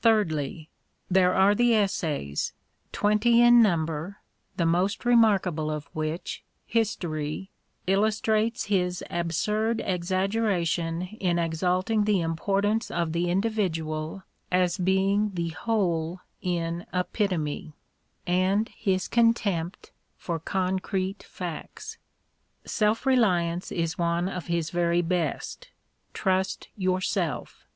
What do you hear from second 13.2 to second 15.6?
individual as being the